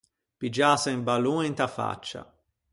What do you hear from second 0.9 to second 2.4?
un ballon inta faccia.